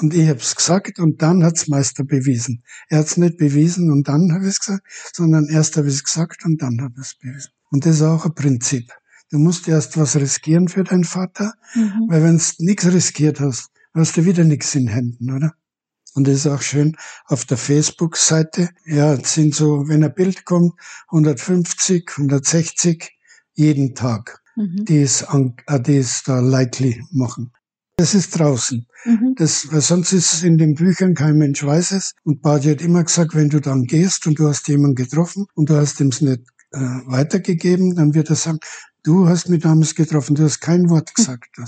Und 0.02 0.14
ich 0.14 0.28
habe 0.28 0.40
es 0.40 0.56
gesagt 0.56 1.00
und 1.00 1.22
dann 1.22 1.44
hat's 1.44 1.68
Meister 1.68 2.04
bewiesen. 2.04 2.64
Er 2.90 3.00
hat's 3.00 3.18
nicht 3.18 3.38
bewiesen 3.38 3.92
und 3.92 4.08
dann 4.08 4.34
habe 4.34 4.46
ich 4.46 4.52
es 4.52 4.60
gesagt, 4.60 4.84
sondern 5.14 5.48
erst 5.48 5.78
habe 5.78 5.88
ich 5.88 5.96
es 5.96 6.04
gesagt 6.04 6.46
und 6.46 6.62
dann 6.62 6.82
habe 6.82 6.96
ich 6.98 7.08
es 7.08 7.16
bewiesen. 7.16 7.52
Und 7.70 7.86
das 7.86 7.98
ist 7.98 8.02
auch 8.02 8.26
ein 8.26 8.34
Prinzip. 8.34 8.92
Du 9.30 9.38
musst 9.38 9.68
erst 9.68 9.98
was 9.98 10.16
riskieren 10.16 10.68
für 10.68 10.84
deinen 10.84 11.04
Vater, 11.04 11.54
mhm. 11.76 12.08
weil 12.08 12.24
wenn 12.24 12.38
du 12.38 12.44
nichts 12.60 12.86
riskiert 12.86 13.40
hast, 13.40 13.70
hast 13.94 14.18
du 14.18 14.26
wieder 14.26 14.44
nichts 14.44 14.74
in 14.76 14.88
Händen, 14.88 15.32
oder? 15.32 15.54
Und 16.16 16.28
das 16.28 16.36
ist 16.36 16.48
auch 16.48 16.62
schön 16.62 16.96
auf 17.26 17.46
der 17.46 17.58
Facebook-Seite. 17.58 18.70
Ja, 18.86 19.14
es 19.14 19.34
sind 19.34 19.56
so, 19.56 19.88
wenn 19.88 20.04
ein 20.04 20.14
Bild 20.14 20.46
kommt, 20.46 20.74
150, 21.08 22.10
160 22.18 23.12
jeden 23.54 23.96
Tag, 23.96 24.42
mhm. 24.56 24.86
die 24.86 25.02
es, 25.02 25.24
an, 25.24 25.56
äh, 25.68 25.80
die 25.80 25.98
es 25.98 26.24
da 26.24 26.40
likely 26.40 27.04
machen. 27.12 27.52
Das 27.96 28.16
ist 28.16 28.38
draußen. 28.40 28.88
Mhm. 29.06 29.36
Das, 29.38 29.72
weil 29.72 29.82
sonst 29.82 30.14
ist 30.14 30.34
es 30.34 30.44
in 30.44 30.58
den 30.58 30.74
Büchern, 30.74 31.14
kein 31.14 31.38
Mensch 31.38 31.64
weiß 31.64 31.92
es. 31.92 32.14
Und 32.24 32.42
Badi 32.42 32.70
hat 32.70 32.82
immer 32.82 33.04
gesagt, 33.04 33.36
wenn 33.36 33.50
du 33.50 33.60
dann 33.60 33.84
gehst 33.84 34.26
und 34.26 34.40
du 34.40 34.48
hast 34.48 34.68
jemanden 34.68 34.96
getroffen 34.96 35.46
und 35.54 35.70
du 35.70 35.76
hast 35.76 36.00
ihm 36.00 36.08
es 36.08 36.22
nicht 36.22 36.42
äh, 36.72 36.80
weitergegeben, 36.80 37.96
dann 37.96 38.16
wird 38.16 38.30
er 38.30 38.36
sagen, 38.36 38.60
du 39.04 39.28
hast 39.28 39.50
mich 39.50 39.62
damals 39.62 39.94
getroffen, 39.94 40.36
du 40.36 40.44
hast 40.44 40.60
kein 40.60 40.90
Wort 40.90 41.10
hm. 41.10 41.14
gesagt. 41.14 41.58
Mhm. 41.58 41.66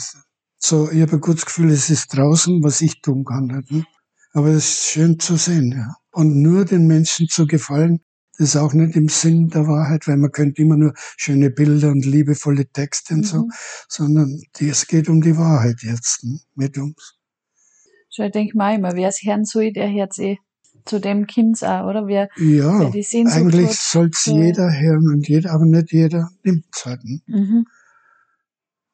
So, 0.57 0.89
ich 0.89 1.01
habe 1.01 1.13
ein 1.13 1.21
gutes 1.21 1.45
Gefühl, 1.45 1.69
es 1.69 1.91
ist 1.91 2.07
draußen, 2.15 2.63
was 2.63 2.81
ich 2.81 3.01
tun 3.01 3.23
kann. 3.23 3.45
Nicht? 3.69 3.85
Aber 4.33 4.47
es 4.47 4.65
ist 4.65 4.85
schön 4.85 5.19
zu 5.19 5.35
sehen, 5.35 5.71
ja. 5.71 5.95
Und 6.11 6.41
nur 6.41 6.65
den 6.65 6.87
Menschen 6.87 7.27
zu 7.27 7.45
gefallen, 7.45 7.99
Das 8.37 8.49
ist 8.49 8.55
auch 8.57 8.73
nicht 8.73 8.95
im 8.95 9.07
Sinn 9.07 9.49
der 9.49 9.67
Wahrheit, 9.67 10.07
weil 10.07 10.17
man 10.17 10.31
könnte 10.31 10.61
immer 10.61 10.77
nur 10.77 10.93
schöne 11.17 11.49
Bilder 11.49 11.89
und 11.89 12.05
liebevolle 12.05 12.67
Texte 12.67 13.13
und 13.13 13.21
mhm. 13.21 13.23
so, 13.23 13.47
sondern 13.87 14.41
es 14.59 14.87
geht 14.87 15.09
um 15.09 15.21
die 15.21 15.37
Wahrheit 15.37 15.81
jetzt, 15.83 16.21
hm, 16.21 16.39
mit 16.55 16.77
uns. 16.77 17.17
So, 18.09 18.23
ich 18.23 18.31
denke 18.31 18.57
mal 18.57 18.75
immer, 18.75 18.93
wer 18.95 19.09
es 19.09 19.21
hören 19.23 19.45
soll, 19.45 19.71
der 19.73 19.91
hört 19.91 20.17
eh 20.19 20.37
zu 20.85 20.99
dem 20.99 21.27
Kind 21.27 21.63
auch, 21.63 21.89
oder? 21.89 22.07
Wer, 22.07 22.29
ja, 22.37 22.79
wer 22.79 22.91
die 22.91 23.03
Sehnsucht 23.03 23.37
eigentlich 23.37 23.71
soll 23.71 24.09
es 24.13 24.25
jeder 24.25 24.71
hören 24.71 25.09
und 25.09 25.27
jeder, 25.27 25.51
aber 25.51 25.65
nicht 25.65 25.91
jeder 25.91 26.29
nimmt 26.43 26.65
es 26.73 26.85
halt. 26.85 27.01
Hm. 27.03 27.21
Mhm. 27.25 27.65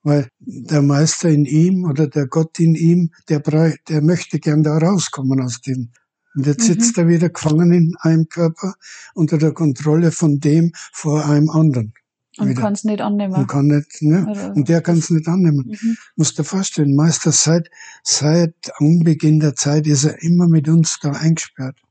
Weil 0.04 0.30
der 0.40 0.82
Meister 0.82 1.30
in 1.30 1.46
ihm 1.46 1.86
oder 1.86 2.08
der 2.08 2.28
Gott 2.28 2.60
in 2.60 2.74
ihm, 2.74 3.12
der, 3.30 3.42
der 3.88 4.02
möchte 4.02 4.40
gern 4.40 4.64
da 4.64 4.78
rauskommen 4.78 5.42
aus 5.42 5.62
dem. 5.62 5.92
Und 6.36 6.46
jetzt 6.46 6.62
mhm. 6.62 6.74
sitzt 6.74 6.98
er 6.98 7.08
wieder 7.08 7.30
gefangen 7.30 7.72
in 7.74 7.96
einem 8.00 8.28
Körper 8.30 8.76
unter 9.14 9.38
der 9.38 9.54
Kontrolle 9.54 10.12
von 10.12 10.40
dem 10.40 10.72
vor 10.94 11.26
einem 11.26 11.50
anderen. 11.50 11.94
Und 12.38 12.56
kann 12.56 12.74
es 12.74 12.86
nicht 12.86 13.02
annehmen. 13.02 13.34
Und 13.36 13.48
kann 13.48 13.68
nicht, 13.68 14.02
ne? 14.02 14.52
Und 14.56 14.70
der 14.70 14.82
kann 14.82 14.98
es 14.98 15.10
nicht 15.10 15.28
annehmen. 15.28 15.66
Mhm. 15.68 15.98
Musst 16.16 16.40
dir 16.40 16.46
vorstellen, 16.46 16.96
Meister, 16.96 17.32
seit, 17.34 17.70
seit 18.04 18.56
Anbeginn 18.76 19.42
der 19.42 19.56
Zeit 19.56 19.86
ist 19.86 20.06
er 20.06 20.22
immer 20.24 20.48
mit 20.48 20.70
uns 20.70 20.98
da 21.02 21.12
eingesperrt. 21.12 21.82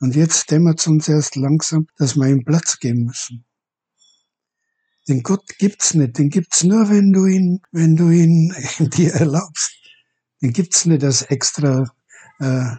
Und 0.00 0.16
jetzt 0.16 0.50
dämmert 0.50 0.80
es 0.80 0.86
uns 0.86 1.08
erst 1.08 1.36
langsam, 1.36 1.86
dass 1.98 2.16
wir 2.16 2.28
ihm 2.28 2.44
Platz 2.44 2.78
geben 2.78 3.04
müssen. 3.04 3.44
Den 5.06 5.22
Gott 5.22 5.58
gibt's 5.58 5.94
nicht. 5.94 6.18
Den 6.18 6.30
gibt's 6.30 6.64
nur, 6.64 6.88
wenn 6.88 7.12
du 7.12 7.26
ihn, 7.26 7.60
wenn 7.70 7.96
du 7.96 8.10
ihn 8.10 8.54
dir 8.78 9.12
erlaubst. 9.14 9.74
Den 10.40 10.52
gibt's 10.52 10.86
nicht 10.86 11.04
als 11.04 11.22
extra 11.22 11.84
äh, 12.38 12.76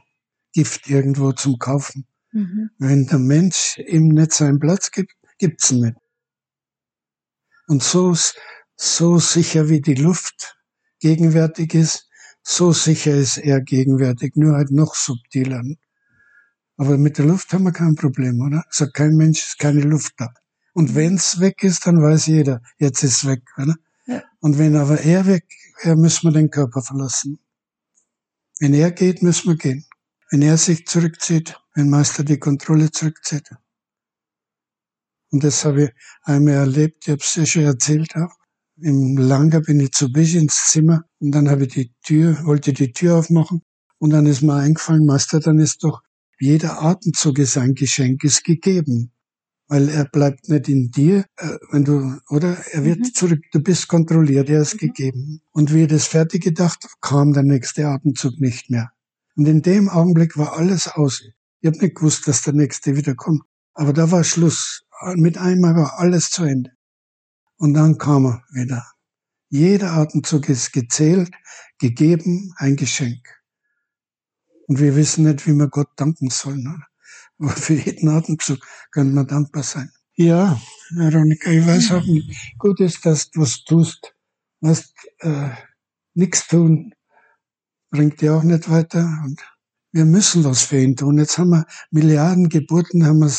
Gift 0.54 0.90
irgendwo 0.90 1.32
zum 1.32 1.60
Kaufen. 1.60 2.06
Mhm. 2.32 2.70
Wenn 2.78 3.08
der 3.08 3.20
Mensch 3.20 3.78
ihm 3.86 4.10
nicht 4.10 4.34
seinen 4.34 4.60
Platz 4.60 4.92
gibt, 4.92 5.14
gibt's 5.38 5.72
ihn 5.72 5.82
nicht. 5.82 5.98
Und 7.68 7.84
so, 7.84 8.16
so 8.76 9.20
sicher 9.20 9.70
wie 9.70 9.82
die 9.82 9.96
Luft 9.96 10.58
gegenwärtig 11.00 11.74
ist, 11.74 12.10
so 12.42 12.72
sicher 12.72 13.14
ist 13.14 13.38
er 13.38 13.62
gegenwärtig, 13.62 14.36
nur 14.36 14.56
halt 14.56 14.72
noch 14.72 14.96
subtiler. 14.96 15.64
Aber 16.78 16.98
mit 16.98 17.18
der 17.18 17.26
Luft 17.26 17.54
haben 17.54 17.66
wir 17.66 17.74
kein 17.74 17.96
Problem, 17.96 18.42
oder? 18.42 18.64
Sagt 18.70 18.94
kein 18.94 19.16
Mensch, 19.16 19.40
ist 19.40 19.60
keine 19.60 19.82
Luft 19.82 20.14
da. 20.18 20.34
Und 20.74 20.96
wenn's 20.96 21.40
weg 21.40 21.64
ist, 21.64 21.86
dann 21.86 22.02
weiß 22.02 22.28
jeder, 22.28 22.62
jetzt 22.78 23.04
ist 23.04 23.18
es 23.18 23.28
weg. 23.28 23.44
Oder? 23.58 23.76
Ja. 24.08 24.24
Und 24.40 24.58
wenn 24.58 24.76
aber 24.76 25.02
er 25.02 25.26
weg, 25.26 25.46
er 25.82 25.96
müssen 25.96 26.28
wir 26.28 26.32
den 26.32 26.50
Körper 26.50 26.82
verlassen. 26.82 27.40
Wenn 28.60 28.74
er 28.74 28.92
geht, 28.92 29.22
müssen 29.22 29.50
wir 29.50 29.58
gehen. 29.58 29.86
Wenn 30.32 30.42
er 30.42 30.58
sich 30.58 30.86
zurückzieht, 30.86 31.60
wenn 31.76 31.90
Meister 31.90 32.24
die 32.24 32.40
Kontrolle 32.40 32.92
zurückzieht. 32.92 33.50
Und 35.32 35.44
das 35.44 35.66
habe 35.66 35.86
ich 35.86 35.90
einmal 36.24 36.56
erlebt, 36.56 37.04
ich 37.06 37.12
habe 37.12 37.22
es 37.22 37.36
ja 37.36 37.46
schon 37.46 37.64
erzählt 37.64 38.16
auch. 38.16 38.34
Im 38.82 39.18
Langer 39.18 39.62
bin 39.62 39.80
ich 39.80 39.92
zu 39.92 40.12
Bisch 40.12 40.36
ins 40.36 40.68
Zimmer 40.70 41.04
und 41.20 41.32
dann 41.32 41.50
habe 41.50 41.64
ich 41.64 41.74
die 41.74 41.94
Tür, 42.04 42.46
wollte 42.46 42.74
die 42.74 42.94
Tür 42.94 43.18
aufmachen 43.18 43.62
und 43.98 44.12
dann 44.12 44.26
ist 44.26 44.42
mir 44.42 44.56
eingefallen, 44.56 45.06
Meister, 45.06 45.40
dann 45.40 45.60
ist 45.60 45.84
doch 45.84 46.02
jeder 46.40 46.82
Atemzug 46.82 47.38
ist 47.40 47.58
ein 47.58 47.76
Geschenk, 47.76 48.24
ist 48.24 48.46
gegeben 48.46 49.12
weil 49.70 49.88
er 49.88 50.06
bleibt 50.06 50.50
nicht 50.50 50.68
in 50.68 50.90
dir, 50.90 51.26
äh, 51.38 51.58
wenn 51.72 51.86
du, 51.86 52.18
oder? 52.30 52.58
Er 52.72 52.84
wird 52.84 53.00
mhm. 53.00 53.14
zurück, 53.14 53.40
du 53.52 53.62
bist 53.62 53.88
kontrolliert, 53.88 54.50
er 54.50 54.62
ist 54.62 54.74
mhm. 54.74 54.88
gegeben. 54.88 55.42
Und 55.52 55.74
wie 55.74 55.84
er 55.84 55.88
das 55.88 56.08
fertig 56.08 56.44
gedacht, 56.44 56.86
kam 57.02 57.34
der 57.34 57.44
nächste 57.44 57.88
Atemzug 57.88 58.42
nicht 58.42 58.70
mehr. 58.70 58.90
Und 59.36 59.48
in 59.48 59.62
dem 59.62 59.90
Augenblick 59.90 60.38
war 60.38 60.58
alles 60.58 60.88
aus. 60.88 61.22
Ich 61.62 61.68
habe 61.68 61.78
nicht 61.78 61.96
gewusst, 61.96 62.28
dass 62.28 62.42
der 62.42 62.54
nächste 62.54 62.96
wieder 62.96 63.16
kommt. 63.16 63.44
Aber 63.74 63.94
da 63.94 64.12
war 64.12 64.24
Schluss. 64.24 64.84
Mit 65.16 65.38
einmal 65.38 65.76
war 65.76 66.00
alles 66.00 66.30
zu 66.30 66.44
Ende. 66.44 66.72
Und 67.58 67.74
dann 67.74 67.98
kam 67.98 68.26
er 68.26 68.44
wieder. 68.52 68.86
Jeder 69.50 69.94
Atemzug 69.94 70.48
ist 70.50 70.72
gezählt, 70.74 71.32
gegeben, 71.80 72.54
ein 72.58 72.76
Geschenk. 72.76 73.28
Und 74.68 74.80
wir 74.80 74.96
wissen 74.96 75.26
nicht, 75.26 75.48
wie 75.48 75.54
wir 75.54 75.68
Gott 75.68 75.90
danken 75.96 76.30
sollen. 76.30 76.68
Oder? 76.68 76.88
Aber 77.40 77.50
für 77.52 77.74
jeden 77.74 78.10
Atemzug 78.10 78.60
können 78.92 79.14
wir 79.14 79.26
dankbar 79.26 79.64
sein. 79.64 79.92
Ja, 80.16 80.60
Veronika, 80.92 81.50
ich 81.50 81.66
weiß 81.66 81.92
auch 81.92 82.06
nicht. 82.06 82.58
Gut 82.58 82.80
ist, 82.82 83.06
dass 83.06 83.32
du 83.32 83.42
was 83.42 83.64
tust. 83.64 84.14
Was, 84.60 84.94
äh, 85.20 85.50
nichts 86.14 86.48
tun 86.48 86.94
bringt 87.90 88.22
dir 88.22 88.36
auch 88.36 88.44
nicht 88.44 88.70
weiter. 88.70 89.06
Und 89.24 89.40
wir 89.92 90.06
müssen 90.06 90.44
was 90.44 90.64
für 90.64 90.80
ihn 90.80 90.96
tun. 90.96 91.18
Jetzt 91.18 91.38
haben 91.38 91.50
wir 91.50 91.66
Milliarden 91.92 92.50
Geburten, 92.50 93.06
haben, 93.06 93.20
wir, 93.20 93.32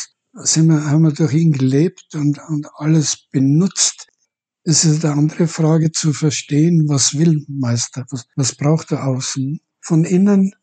sind 0.43 0.67
wir, 0.67 0.85
haben 0.85 1.03
wir 1.03 1.13
durch 1.13 1.33
ihn 1.33 1.51
gelebt 1.51 2.15
und, 2.15 2.39
und 2.49 2.67
alles 2.75 3.27
benutzt. 3.31 4.07
Es 4.63 4.85
ist 4.85 5.03
eine 5.05 5.15
andere 5.15 5.47
Frage 5.47 5.91
zu 5.91 6.13
verstehen, 6.13 6.85
was 6.87 7.17
will 7.17 7.45
Meister, 7.47 8.05
was, 8.11 8.27
was 8.35 8.55
braucht 8.55 8.91
er 8.91 9.07
außen. 9.07 9.59
Von 9.81 10.03
innen 10.03 10.53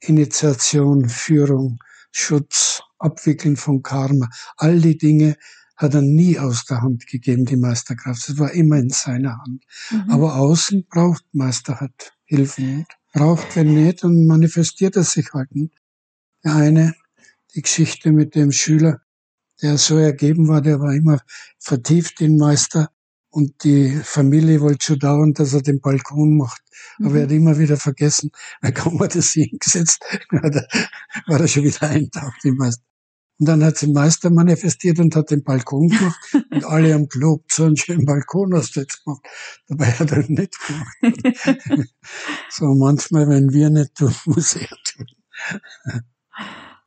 Initiation, 0.00 1.08
Führung, 1.08 1.78
Schutz, 2.12 2.82
Abwickeln 2.98 3.56
von 3.56 3.82
Karma, 3.82 4.28
all 4.56 4.80
die 4.80 4.96
Dinge 4.96 5.36
hat 5.76 5.94
er 5.94 6.02
nie 6.02 6.38
aus 6.38 6.66
der 6.66 6.82
Hand 6.82 7.06
gegeben, 7.06 7.46
die 7.46 7.56
Meisterkraft. 7.56 8.28
Es 8.28 8.38
war 8.38 8.52
immer 8.52 8.76
in 8.76 8.90
seiner 8.90 9.38
Hand. 9.38 9.64
Mhm. 9.90 10.10
Aber 10.10 10.36
außen 10.36 10.86
braucht 10.88 11.24
Meister 11.32 11.80
hat 11.80 12.12
Hilfen. 12.26 12.84
Braucht, 13.12 13.56
wenn 13.56 13.74
nicht, 13.74 14.04
dann 14.04 14.26
manifestiert 14.26 14.96
er 14.96 15.04
sich 15.04 15.32
halt 15.32 15.54
nicht. 15.54 15.74
Der 16.44 16.54
eine, 16.54 16.94
die 17.54 17.62
Geschichte 17.62 18.12
mit 18.12 18.34
dem 18.34 18.52
Schüler, 18.52 19.00
der 19.62 19.78
so 19.78 19.98
ergeben 19.98 20.48
war, 20.48 20.62
der 20.62 20.80
war 20.80 20.94
immer 20.94 21.20
vertieft 21.58 22.20
in 22.20 22.36
Meister 22.36 22.90
und 23.30 23.64
die 23.64 23.90
Familie 24.02 24.60
wollte 24.60 24.84
schon 24.84 24.98
dauernd, 24.98 25.38
dass 25.38 25.54
er 25.54 25.62
den 25.62 25.80
Balkon 25.80 26.36
macht. 26.36 26.62
Aber 27.02 27.16
er 27.16 27.22
hat 27.22 27.30
mhm. 27.30 27.36
immer 27.36 27.58
wieder 27.58 27.76
vergessen, 27.76 28.30
dann 28.62 28.74
kaum 28.74 29.00
hat 29.00 29.14
er 29.16 29.22
sich 29.22 29.48
hingesetzt, 29.50 30.02
war 30.30 31.40
er 31.40 31.48
schon 31.48 31.64
wieder 31.64 31.82
eintaucht 31.82 32.44
im 32.44 32.56
Meister. 32.56 32.89
Und 33.40 33.46
dann 33.46 33.64
hat 33.64 33.78
sie 33.78 33.90
Meister 33.90 34.28
manifestiert 34.28 34.98
und 34.98 35.16
hat 35.16 35.30
den 35.30 35.42
Balkon 35.42 35.88
gemacht 35.88 36.20
und 36.50 36.64
alle 36.66 36.92
haben 36.92 37.08
gelobt, 37.08 37.50
so 37.50 37.64
einen 37.64 37.76
schönen 37.76 38.04
Balkon 38.04 38.54
hast 38.54 38.76
du 38.76 38.80
jetzt 38.80 39.02
gemacht. 39.02 39.22
Dabei 39.66 39.86
hat 39.86 40.12
er 40.12 40.28
nicht 40.28 40.54
gemacht. 40.60 41.88
so 42.50 42.66
manchmal, 42.74 43.28
wenn 43.28 43.50
wir 43.50 43.70
nicht 43.70 43.94
tun, 43.94 44.14
muss 44.26 44.54
er 44.56 44.68
tun. 44.84 45.06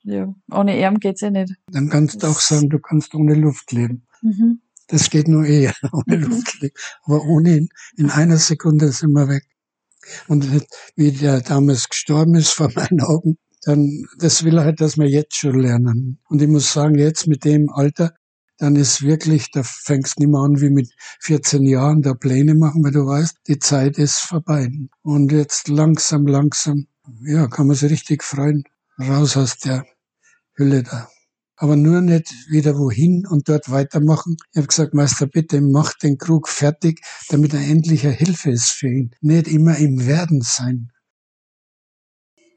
Ja, 0.04 0.36
ohne 0.52 0.86
Arm 0.86 1.00
geht's 1.00 1.22
ja 1.22 1.32
nicht. 1.32 1.56
Dann 1.72 1.90
kannst 1.90 2.22
du 2.22 2.28
auch 2.28 2.40
sagen, 2.40 2.70
du 2.70 2.78
kannst 2.78 3.16
ohne 3.16 3.34
Luft 3.34 3.72
leben. 3.72 4.06
Mhm. 4.22 4.62
Das 4.88 5.10
geht 5.10 5.28
nur 5.28 5.46
eher, 5.46 5.74
ohne 5.92 6.18
mhm. 6.18 6.24
Luft 6.26 6.62
leben. 6.62 6.76
Aber 7.06 7.24
ohne 7.26 7.58
ihn, 7.58 7.70
in 7.98 8.12
einer 8.12 8.38
Sekunde 8.38 8.92
sind 8.92 9.14
wir 9.14 9.28
weg. 9.28 9.48
Und 10.28 10.48
wie 10.96 11.14
der 11.14 11.42
damals 11.42 11.90
gestorben 11.90 12.36
ist 12.36 12.52
vor 12.52 12.72
meinen 12.76 13.02
Augen, 13.02 13.38
dann, 13.66 14.06
das 14.18 14.44
will 14.44 14.58
er 14.58 14.66
halt, 14.66 14.82
dass 14.82 14.98
wir 14.98 15.10
jetzt 15.10 15.36
schon 15.36 15.60
lernen. 15.60 16.20
Und 16.30 16.42
ich 16.42 16.48
muss 16.48 16.74
sagen, 16.74 16.98
jetzt 16.98 17.28
mit 17.28 17.46
dem 17.46 17.70
Alter, 17.70 18.14
dann 18.58 18.76
ist 18.76 19.02
wirklich, 19.02 19.52
da 19.52 19.64
fängst 19.64 20.20
nicht 20.20 20.30
mehr 20.30 20.42
an 20.42 20.62
wie 20.62 20.70
mit 20.70 20.90
14 21.22 21.64
Jahren, 21.66 22.02
da 22.02 22.14
Pläne 22.14 22.56
machen, 22.56 22.84
weil 22.84 22.92
du 22.92 23.06
weißt, 23.06 23.38
die 23.48 23.60
Zeit 23.60 23.98
ist 23.98 24.20
vorbei. 24.20 24.70
Und 25.02 25.32
jetzt 25.32 25.68
langsam, 25.68 26.28
langsam, 26.28 26.88
ja, 27.26 27.48
kann 27.48 27.68
man 27.68 27.76
sich 27.76 27.92
richtig 27.92 28.24
freuen, 28.24 28.64
raus 29.00 29.38
aus 29.38 29.58
der 29.58 29.86
Hülle 30.56 30.84
da. 30.84 31.10
Aber 31.56 31.76
nur 31.76 32.02
nicht 32.02 32.34
wieder 32.50 32.78
wohin 32.78 33.26
und 33.28 33.48
dort 33.48 33.70
weitermachen. 33.72 34.38
Ich 34.52 34.58
habe 34.58 34.68
gesagt, 34.68 34.94
Meister, 34.94 35.28
bitte 35.28 35.62
mach 35.62 35.94
den 35.94 36.18
Krug 36.18 36.50
fertig, 36.50 37.02
damit 37.30 37.54
er 37.54 37.62
endlich 37.62 38.06
eine 38.06 38.14
Hilfe 38.14 38.52
ist 38.52 38.70
für 38.70 38.88
ihn. 38.88 39.12
Nicht 39.22 39.48
immer 39.48 39.78
im 39.78 40.06
Werden 40.06 40.42
sein. 40.42 40.93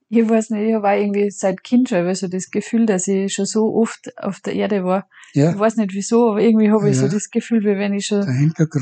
Ich 0.09 0.29
weiß 0.29 0.51
nicht, 0.51 0.69
ich 0.69 0.75
habe 0.75 0.89
auch 0.89 0.97
irgendwie 0.97 1.31
seit 1.31 1.65
Kind 1.65 1.89
schon 1.89 2.15
so 2.15 2.29
das 2.29 2.51
Gefühl, 2.51 2.87
dass 2.87 3.09
ich 3.09 3.35
schon 3.35 3.47
so 3.47 3.75
oft 3.75 4.17
auf 4.19 4.41
der 4.41 4.55
Erde 4.55 4.85
war. 4.85 5.09
Ja. 5.33 5.51
Ich 5.51 5.59
weiß 5.59 5.77
nicht 5.77 5.95
wieso, 5.95 6.31
aber 6.31 6.41
irgendwie 6.41 6.71
habe 6.71 6.89
ich 6.89 6.97
ja. 6.97 7.03
so 7.03 7.09
das 7.09 7.31
Gefühl, 7.31 7.63
wie 7.63 7.77
wenn 7.79 7.93
ich 7.93 8.07
schon 8.07 8.25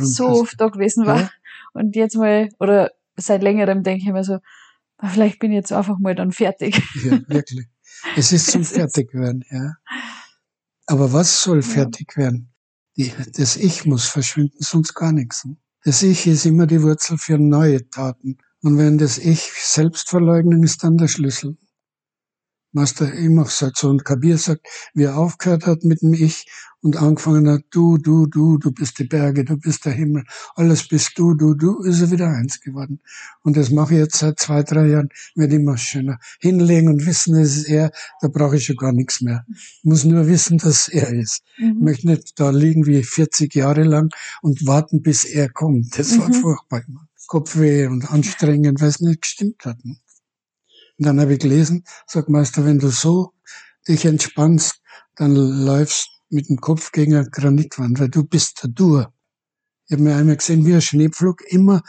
so 0.04 0.28
oft 0.28 0.60
da 0.60 0.68
gewesen 0.68 1.06
war. 1.06 1.20
Ja. 1.20 1.30
Und 1.72 1.96
jetzt 1.96 2.16
mal, 2.16 2.50
oder 2.58 2.90
seit 3.16 3.42
längerem 3.42 3.82
denke 3.82 4.04
ich 4.04 4.12
mir 4.12 4.24
so, 4.24 4.38
ah, 4.98 5.08
vielleicht 5.08 5.38
bin 5.38 5.52
ich 5.52 5.56
jetzt 5.56 5.72
einfach 5.72 5.98
mal 5.98 6.14
dann 6.14 6.32
fertig. 6.32 6.80
Ja, 7.04 7.18
wirklich. 7.26 7.66
Es 8.16 8.32
ist 8.32 8.50
zum 8.50 8.64
Fertigwerden, 8.64 9.44
ja. 9.50 9.76
Aber 10.86 11.12
was 11.12 11.42
soll 11.42 11.62
fertig 11.62 12.16
werden? 12.16 12.52
Die, 12.96 13.12
das 13.36 13.56
Ich 13.56 13.86
muss 13.86 14.06
verschwinden, 14.06 14.58
sonst 14.58 14.94
gar 14.94 15.12
nichts. 15.12 15.48
Das 15.84 16.02
Ich 16.02 16.26
ist 16.26 16.44
immer 16.44 16.66
die 16.66 16.82
Wurzel 16.82 17.18
für 17.18 17.38
neue 17.38 17.88
Taten. 17.88 18.38
Und 18.64 18.78
wenn 18.78 18.97
das 18.97 19.18
Ich 19.18 19.52
Selbstverleugnung 19.62 20.62
ist 20.62 20.83
dann 20.83 20.97
der 20.97 21.09
Schlüssel. 21.09 21.59
Meister 22.73 23.12
immer 23.12 23.44
sagt 23.44 23.76
so 23.76 23.90
und 23.90 24.06
Kabir 24.06 24.38
sagt, 24.38 24.66
wie 24.94 25.02
er 25.02 25.18
aufgehört 25.18 25.66
hat 25.66 25.85
mit 25.85 26.00
dem 26.00 26.14
Ich 26.14 26.47
und 26.80 26.97
angefangen 26.97 27.47
hat, 27.47 27.64
du, 27.71 27.99
du, 27.99 28.26
du, 28.26 28.56
du 28.56 28.73
bist 28.73 28.99
die 28.99 29.04
Berge, 29.04 29.44
du 29.44 29.59
bist 29.59 29.85
der 29.85 29.92
Himmel, 29.92 30.25
alles 30.54 30.88
bist 30.88 31.12
du, 31.18 31.35
du, 31.35 31.52
du, 31.52 31.83
ist 31.83 32.00
er 32.00 32.11
wieder 32.11 32.28
eins 32.30 32.59
geworden. 32.59 33.00
Und 33.42 33.59
das 33.59 33.68
mache 33.68 33.92
ich 33.92 34.00
jetzt 34.00 34.16
seit 34.16 34.40
zwei, 34.40 34.62
drei 34.62 34.87
Jahren, 34.87 35.11
werde 35.35 35.56
immer 35.56 35.76
schöner. 35.76 36.18
Hinlegen 36.40 36.88
und 36.88 37.04
wissen, 37.04 37.37
es 37.37 37.59
ist 37.59 37.68
er, 37.68 37.90
da 38.23 38.28
brauche 38.28 38.56
ich 38.56 38.64
schon 38.64 38.76
gar 38.76 38.92
nichts 38.92 39.21
mehr. 39.21 39.44
Ich 39.50 39.85
muss 39.85 40.04
nur 40.04 40.26
wissen, 40.26 40.56
dass 40.56 40.88
er 40.88 41.12
ist. 41.12 41.42
Mhm. 41.59 41.76
Ich 41.76 41.83
möchte 41.83 42.06
nicht 42.06 42.40
da 42.40 42.49
liegen 42.49 42.87
wie 42.87 43.02
40 43.02 43.54
Jahre 43.54 43.83
lang 43.83 44.09
und 44.40 44.66
warten, 44.66 45.02
bis 45.02 45.25
er 45.25 45.50
kommt. 45.50 45.99
Das 45.99 46.18
war 46.18 46.28
mhm. 46.28 46.33
furchtbar. 46.33 46.83
Kopfweh 47.26 47.86
und 47.86 48.10
anstrengend, 48.10 48.80
weil 48.80 48.88
es 48.88 49.00
nicht 49.00 49.22
gestimmt 49.22 49.64
hat. 49.64 49.78
Und 49.84 49.98
dann 50.98 51.20
habe 51.20 51.34
ich 51.34 51.40
gelesen, 51.40 51.84
sagt 52.06 52.28
Meister, 52.28 52.64
wenn 52.64 52.78
du 52.78 52.88
so 52.88 53.32
dich 53.88 54.04
entspannst, 54.04 54.80
dann 55.16 55.34
läufst 55.34 56.08
mit 56.30 56.48
dem 56.48 56.60
Kopf 56.60 56.92
gegen 56.92 57.14
eine 57.14 57.28
Granitwand, 57.28 58.00
weil 58.00 58.08
du 58.08 58.24
bist 58.24 58.62
der 58.62 58.70
Dur. 58.70 59.12
Ich 59.86 59.92
habe 59.92 60.02
mir 60.02 60.16
einmal 60.16 60.36
gesehen, 60.36 60.64
wie 60.64 60.74
ein 60.74 60.80
Schneepflug, 60.80 61.42
immer, 61.48 61.82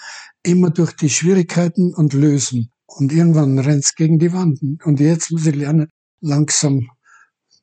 immer 0.43 0.69
durch 0.69 0.93
die 0.93 1.09
Schwierigkeiten 1.09 1.93
und 1.93 2.13
lösen. 2.13 2.71
Und 2.85 3.11
irgendwann 3.11 3.57
rennt's 3.57 3.95
gegen 3.95 4.19
die 4.19 4.33
Wand. 4.33 4.61
Und 4.83 4.99
jetzt 4.99 5.31
muss 5.31 5.45
ich 5.45 5.55
lernen, 5.55 5.87
langsam 6.19 6.89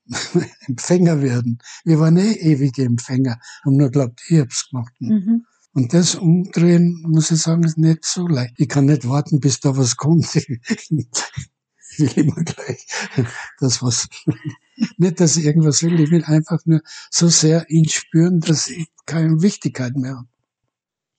Empfänger 0.66 1.22
werden. 1.22 1.58
Wir 1.84 2.00
waren 2.00 2.16
eh 2.16 2.32
ewige 2.32 2.84
Empfänger, 2.84 3.38
haben 3.64 3.76
nur 3.76 3.90
glaubt, 3.90 4.20
ich 4.28 4.40
hab's 4.40 4.68
gemacht. 4.70 4.92
Mhm. 4.98 5.44
Und 5.74 5.94
das 5.94 6.16
umdrehen, 6.16 7.02
muss 7.06 7.30
ich 7.30 7.40
sagen, 7.40 7.64
ist 7.64 7.78
nicht 7.78 8.04
so 8.04 8.26
leicht. 8.26 8.54
Ich 8.58 8.68
kann 8.68 8.84
nicht 8.84 9.08
warten, 9.08 9.40
bis 9.40 9.60
da 9.60 9.76
was 9.76 9.96
kommt. 9.96 10.26
Ich 11.98 12.16
will 12.16 12.24
immer 12.24 12.42
gleich 12.42 12.86
das 13.60 13.82
was. 13.82 14.08
Nicht, 14.96 15.20
dass 15.20 15.36
ich 15.36 15.44
irgendwas 15.44 15.82
will, 15.82 16.00
ich 16.00 16.10
will 16.10 16.24
einfach 16.24 16.60
nur 16.64 16.80
so 17.10 17.28
sehr 17.28 17.68
ihn 17.68 17.86
spüren, 17.86 18.40
dass 18.40 18.68
ich 18.68 18.88
keine 19.04 19.42
Wichtigkeit 19.42 19.94
mehr 19.94 20.16
habe. 20.16 20.28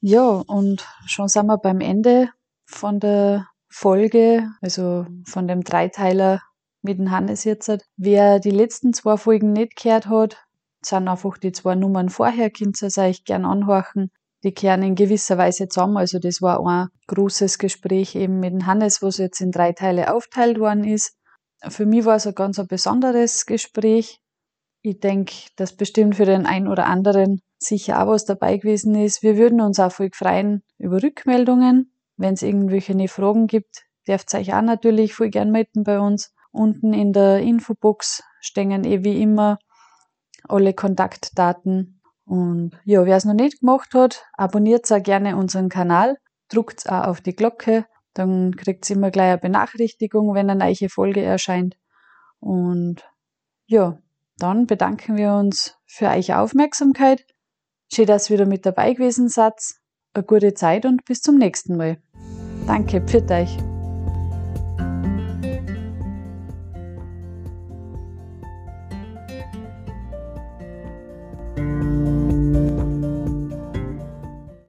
Ja, 0.01 0.27
und 0.27 0.83
schon 1.05 1.27
sind 1.27 1.45
wir 1.45 1.60
beim 1.60 1.79
Ende 1.79 2.29
von 2.65 3.00
der 3.00 3.48
Folge, 3.69 4.50
also 4.62 5.05
von 5.25 5.48
dem 5.48 5.63
Dreiteiler 5.63 6.41
mit 6.81 6.98
dem 6.98 7.12
Hannes 7.12 7.43
jetzt. 7.43 7.72
Wer 7.95 8.39
die 8.39 8.50
letzten 8.50 8.93
zwei 8.93 9.17
Folgen 9.17 9.53
nicht 9.53 9.75
gehört 9.75 10.07
hat, 10.07 10.38
sind 10.81 11.07
einfach 11.07 11.38
die 11.38 11.51
zwei 11.51 11.75
Nummern 11.75 12.10
vorher, 12.10 12.50
könnt 12.50 12.81
ihr 12.81 12.89
euch 12.98 13.25
gern 13.25 13.45
anhorchen 13.45 14.10
die 14.44 14.54
kehren 14.54 14.84
in 14.84 14.96
gewisser 14.96 15.38
Weise 15.38 15.68
zusammen. 15.68 15.98
Also 15.98 16.20
das 16.20 16.42
war 16.42 16.66
ein 16.66 16.90
großes 17.08 17.58
Gespräch 17.58 18.16
eben 18.16 18.40
mit 18.40 18.54
dem 18.54 18.66
Hannes, 18.66 19.02
was 19.02 19.18
jetzt 19.18 19.42
in 19.42 19.52
drei 19.52 19.72
Teile 19.72 20.14
aufteilt 20.14 20.60
worden 20.60 20.84
ist. 20.84 21.16
Für 21.68 21.86
mich 21.86 22.06
war 22.06 22.18
es 22.18 22.28
ein 22.28 22.36
ganz 22.36 22.60
ein 22.60 22.68
besonderes 22.68 23.46
Gespräch. 23.46 24.20
Ich 24.82 25.00
denke, 25.00 25.34
dass 25.56 25.76
bestimmt 25.76 26.16
für 26.16 26.26
den 26.26 26.46
einen 26.46 26.68
oder 26.68 26.88
anderen 26.88 27.42
sicher 27.58 28.04
auch 28.04 28.08
was 28.08 28.26
dabei 28.26 28.58
gewesen 28.58 28.96
ist. 28.96 29.24
Wir 29.24 29.38
würden 29.38 29.62
uns 29.62 29.80
auch 29.80 29.94
voll 29.94 30.10
freuen 30.14 30.64
über 30.78 31.02
Rückmeldungen. 31.02 31.94
Wenn 32.18 32.34
es 32.34 32.42
irgendwelche 32.42 33.08
Fragen 33.08 33.48
gibt, 33.48 33.86
dürft 34.08 34.34
ihr 34.34 34.42
euch 34.42 34.54
auch 34.54 34.62
natürlich 34.62 35.14
voll 35.14 35.30
gern 35.30 35.52
melden 35.52 35.84
bei 35.84 36.00
uns. 36.00 36.34
Unten 36.52 36.94
in 36.94 37.14
der 37.14 37.40
Infobox 37.40 38.22
stehen 38.42 38.84
eh 38.84 39.04
wie 39.06 39.22
immer 39.22 39.58
alle 40.50 40.74
Kontaktdaten 40.74 41.93
und 42.25 42.72
ja, 42.86 43.06
wer 43.06 43.18
es 43.18 43.25
noch 43.25 43.34
nicht 43.34 43.60
gemacht 43.60 43.94
hat, 43.94 44.25
abonniert 44.34 44.92
auch 44.92 45.03
gerne 45.03 45.36
unseren 45.36 45.70
Kanal, 45.70 46.18
druckt 46.50 46.89
auch 46.89 47.06
auf 47.08 47.22
die 47.22 47.36
Glocke, 47.36 47.86
dann 48.13 48.56
kriegt 48.56 48.89
ihr 48.89 48.96
immer 48.96 49.12
gleich 49.12 49.32
eine 49.32 49.38
Benachrichtigung, 49.39 50.34
wenn 50.34 50.50
eine 50.50 50.65
neue 50.65 50.89
Folge 50.89 51.22
erscheint. 51.22 51.75
Und 52.39 53.03
ja, 53.65 53.98
dann 54.38 54.68
bedanken 54.68 55.18
wir 55.18 55.34
uns 55.34 55.77
für 55.86 56.08
eure 56.08 56.39
Aufmerksamkeit. 56.39 57.25
Schön, 57.92 58.06
dass 58.06 58.30
ihr 58.30 58.36
wieder 58.36 58.46
mit 58.46 58.65
dabei 58.65 58.94
gewesen 58.94 59.30
seid. 59.30 59.53
Eine 60.13 60.24
gute 60.24 60.53
Zeit 60.53 60.86
und 60.86 61.06
bis 61.06 61.22
zum 61.22 61.38
nächsten 61.38 61.75
Mal. 61.77 61.98
Danke, 62.68 63.01
pfiat 63.01 63.32
euch. 63.32 63.73